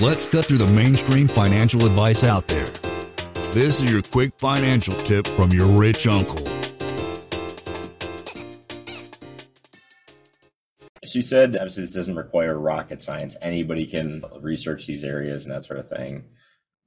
[0.00, 2.66] Let's cut through the mainstream financial advice out there.
[3.52, 6.48] This is your quick financial tip from your rich uncle.
[11.02, 13.36] As you said, obviously, this doesn't require rocket science.
[13.42, 16.24] Anybody can research these areas and that sort of thing.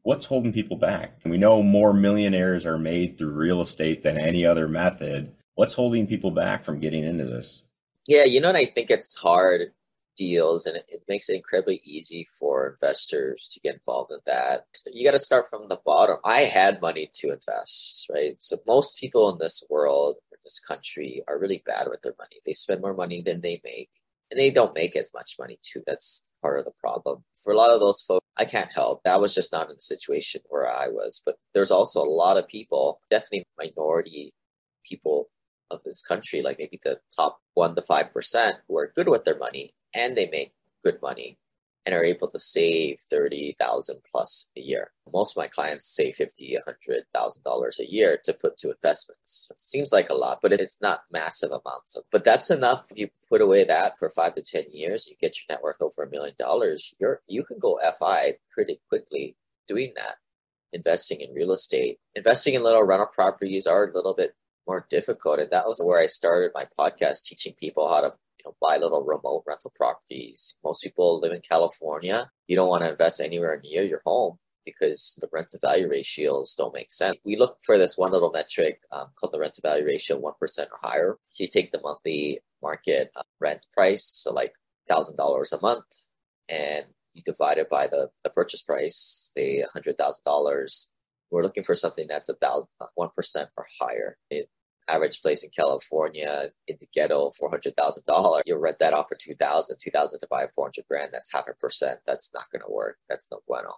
[0.01, 1.19] What's holding people back?
[1.23, 5.35] And we know more millionaires are made through real estate than any other method.
[5.53, 7.63] What's holding people back from getting into this?
[8.07, 9.71] Yeah, you know, and I think it's hard
[10.15, 14.65] deals and it, it makes it incredibly easy for investors to get involved in that.
[14.91, 16.17] You got to start from the bottom.
[16.23, 18.37] I had money to invest, right?
[18.39, 22.37] So most people in this world, in this country, are really bad with their money.
[22.45, 23.89] They spend more money than they make
[24.31, 25.81] and they don't make as much money too.
[25.85, 27.23] That's part of the problem.
[27.43, 29.03] For a lot of those folks, I can't help.
[29.03, 31.21] That was just not in the situation where I was.
[31.25, 34.33] But there's also a lot of people, definitely minority
[34.85, 35.29] people
[35.71, 39.25] of this country, like maybe the top one to five percent, who are good with
[39.25, 41.37] their money and they make good money
[41.85, 44.91] and are able to save 30,000 plus a year.
[45.13, 49.49] Most of my clients save 50, $100,000 a year to put to investments.
[49.51, 52.85] It seems like a lot, but it's not massive amounts of, but that's enough.
[52.89, 55.81] If you put away that for five to 10 years, you get your net worth
[55.81, 59.35] over a million dollars, you're, you can go FI pretty quickly
[59.67, 60.15] doing that.
[60.73, 64.35] Investing in real estate, investing in little rental properties are a little bit
[64.67, 65.39] more difficult.
[65.39, 68.13] And that was where I started my podcast teaching people how to
[68.45, 70.55] know, buy little remote rental properties.
[70.63, 72.29] Most people live in California.
[72.47, 76.55] You don't want to invest anywhere near your home because the rent to value ratios
[76.55, 77.17] don't make sense.
[77.23, 80.23] We look for this one little metric um, called the rent to value ratio, 1%
[80.31, 81.17] or higher.
[81.29, 84.53] So you take the monthly market uh, rent price, so like
[84.89, 85.85] $1,000 a month,
[86.49, 90.87] and you divide it by the, the purchase price, say $100,000.
[91.31, 94.17] We're looking for something that's about 1% or higher.
[94.29, 94.49] It
[94.87, 98.43] average place in California in the ghetto, four hundred thousand dollars.
[98.45, 101.09] You rent that off for two thousand, two thousand to buy four hundred grand.
[101.13, 101.99] That's half a percent.
[102.05, 102.97] That's not going to work.
[103.09, 103.73] That's no bueno.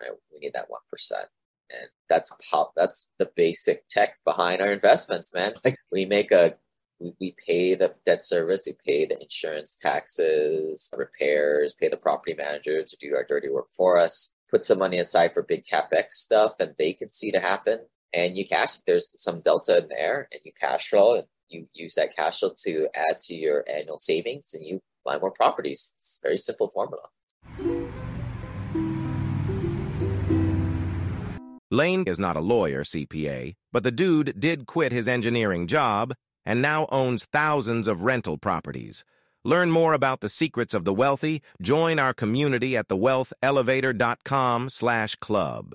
[0.00, 0.10] Right?
[0.32, 1.26] We need that one percent,
[1.70, 2.72] and that's pop.
[2.76, 5.54] That's the basic tech behind our investments, man.
[5.64, 6.56] Like we make a.
[7.00, 12.32] We, we pay the debt service, we pay the insurance, taxes, repairs, pay the property
[12.32, 16.12] manager to do our dirty work for us, put some money aside for big capex
[16.12, 17.80] stuff and vacancy to happen
[18.12, 21.94] and you cash there's some delta in there and you cash flow and you use
[21.94, 25.94] that cash flow to add to your annual savings and you buy more properties.
[25.98, 27.02] It's very simple formula.
[31.70, 36.60] Lane is not a lawyer cpa but the dude did quit his engineering job and
[36.60, 39.04] now owns thousands of rental properties.
[39.44, 41.42] Learn more about the secrets of the wealthy.
[41.60, 45.74] Join our community at thewealthelevator.com slash club